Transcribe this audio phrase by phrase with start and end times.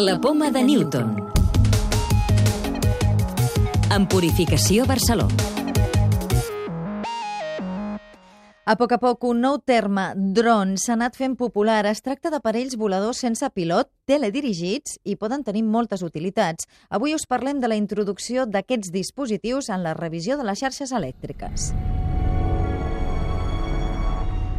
[0.00, 1.08] La poma de Newton.
[3.90, 5.26] En Purificació Barceló.
[8.62, 11.80] A poc a poc, un nou terme, dron, s'ha anat fent popular.
[11.90, 16.70] Es tracta d'aparells voladors sense pilot, teledirigits i poden tenir moltes utilitats.
[16.94, 21.72] Avui us parlem de la introducció d'aquests dispositius en la revisió de les xarxes elèctriques.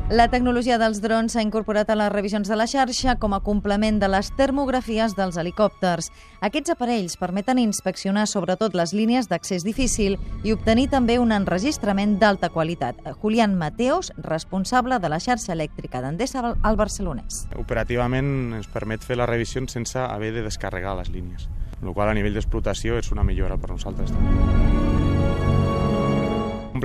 [0.10, 4.00] La tecnologia dels drons s'ha incorporat a les revisions de la xarxa com a complement
[4.02, 6.08] de les termografies dels helicòpters.
[6.42, 12.50] Aquests aparells permeten inspeccionar sobretot les línies d'accés difícil i obtenir també un enregistrament d'alta
[12.50, 12.98] qualitat.
[13.22, 17.44] Julián Mateos, responsable de la xarxa elèctrica d'Endesa al Barcelonès.
[17.62, 21.46] Operativament ens permet fer les revisions sense haver de descarregar les línies,
[21.84, 24.99] el qual a nivell d'explotació és una millora per nosaltres també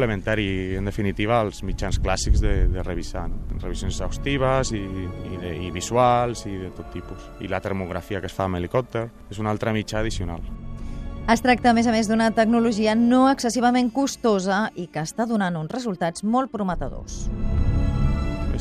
[0.04, 3.28] complementari, en definitiva, als mitjans clàssics de, de revisar.
[3.28, 3.40] No?
[3.62, 7.24] Revisions exhaustives i, i, de, i visuals i de tot tipus.
[7.40, 10.44] I la termografia que es fa amb helicòpter és un altre mitjà addicional.
[11.32, 15.56] Es tracta, a més a més, d'una tecnologia no excessivament costosa i que està donant
[15.56, 17.24] uns resultats molt prometedors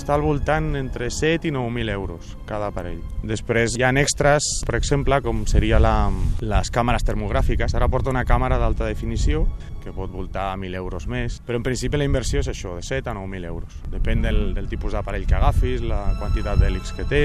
[0.04, 3.00] està al voltant entre 7 i 9.000 euros cada aparell.
[3.24, 6.12] Després hi ha extras, per exemple, com seria la,
[6.44, 7.72] les càmeres termogràfiques.
[7.78, 9.46] Ara porta una càmera d'alta definició
[9.84, 12.84] que pot voltar a 1.000 euros més, però en principi la inversió és això, de
[12.84, 13.80] 7 a 9.000 euros.
[13.94, 17.24] Depèn del, del tipus d'aparell que agafis, la quantitat d'hèlix que té,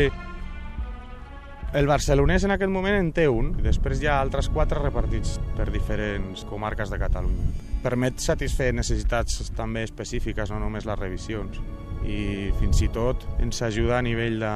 [1.79, 5.37] el barcelonès en aquest moment en té un, i després hi ha altres quatre repartits
[5.59, 7.51] per diferents comarques de Catalunya.
[7.83, 11.61] Permet satisfer necessitats també específiques, no només les revisions
[12.07, 14.55] i fins i tot ens ajuda a nivell de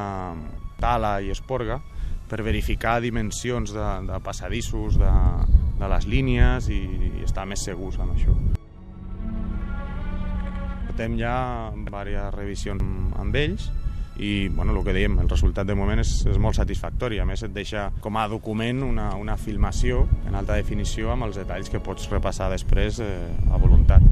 [0.82, 1.80] tala i esporga
[2.30, 5.12] per verificar dimensions de, de passadissos, de,
[5.78, 6.80] de les línies i,
[7.20, 8.34] i estar més segurs amb això.
[10.88, 11.36] Portem ja
[11.76, 13.70] diverses revisions amb ells
[14.22, 17.20] i bueno, el que dèiem, el resultat de moment és, és molt satisfactori.
[17.22, 21.40] A més, et deixa com a document una, una filmació en alta definició amb els
[21.40, 23.14] detalls que pots repassar després eh,
[23.50, 24.11] a voluntat.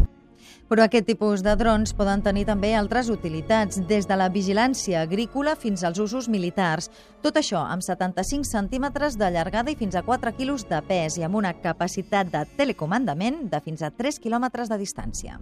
[0.71, 5.57] Però aquest tipus de drons poden tenir també altres utilitats, des de la vigilància agrícola
[5.59, 6.87] fins als usos militars.
[7.27, 11.27] Tot això amb 75 centímetres de llargada i fins a 4 quilos de pes i
[11.27, 15.41] amb una capacitat de telecomandament de fins a 3 quilòmetres de distància.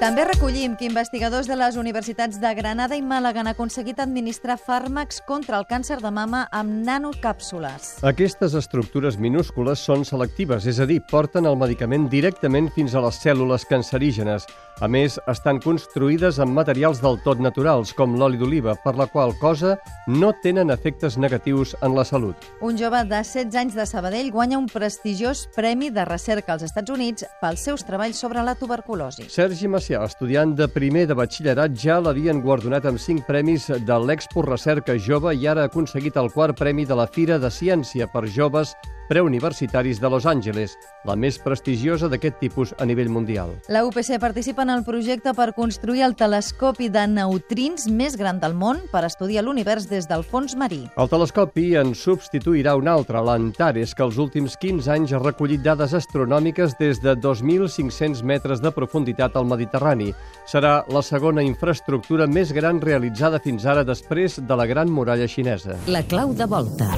[0.00, 5.18] També recollim que investigadors de les universitats de Granada i Màlaga han aconseguit administrar fàrmacs
[5.28, 7.90] contra el càncer de mama amb nanocàpsules.
[8.08, 13.18] Aquestes estructures minúscules són selectives, és a dir, porten el medicament directament fins a les
[13.20, 14.48] cèl·lules cancerígenes.
[14.80, 19.36] A més, estan construïdes amb materials del tot naturals, com l'oli d'oliva, per la qual
[19.36, 19.74] cosa
[20.08, 22.48] no tenen efectes negatius en la salut.
[22.64, 26.88] Un jove de 16 anys de Sabadell guanya un prestigiós premi de recerca als Estats
[26.88, 29.28] Units pels seus treballs sobre la tuberculosi.
[29.28, 33.96] Sergi Macià Gràcia, estudiant de primer de batxillerat, ja l'havien guardonat amb cinc premis de
[33.98, 38.06] l'Expo Recerca Jove i ara ha aconseguit el quart premi de la Fira de Ciència
[38.06, 38.76] per Joves
[39.10, 43.56] preuniversitaris de Los Angeles, la més prestigiosa d'aquest tipus a nivell mundial.
[43.66, 48.54] La UPC participa en el projecte per construir el telescopi de neutrins més gran del
[48.54, 50.84] món per estudiar l'univers des del fons marí.
[50.94, 55.96] El telescopi en substituirà un altre, l'Antares, que els últims 15 anys ha recollit dades
[55.98, 60.12] astronòmiques des de 2.500 metres de profunditat al Mediterrani.
[60.46, 65.80] Serà la segona infraestructura més gran realitzada fins ara després de la Gran Muralla Xinesa.
[65.90, 66.94] La clau de volta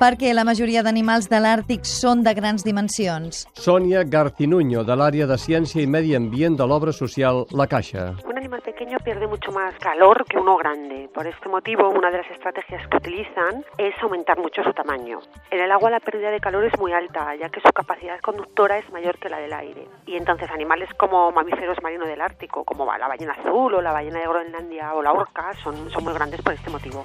[0.00, 3.42] perquè la majoria d'animals de l'Àrtic són de grans dimensions.
[3.60, 8.14] Sònia Gartinuño, de l'àrea de Ciència i Medi Ambient de l'obra social La Caixa.
[8.24, 11.10] Un animal pequeño pierde mucho más calor que uno grande.
[11.12, 15.20] Por este motivo, una de las estrategias que utilizan es aumentar mucho su tamaño.
[15.50, 18.78] En el agua la pérdida de calor es muy alta, ya que su capacidad conductora
[18.78, 19.86] es mayor que la del aire.
[20.06, 24.20] Y entonces animales como mamíferos marinos del Ártico, como la ballena azul o la ballena
[24.20, 27.04] de Groenlandia o la orca, son, son muy grandes por este motivo.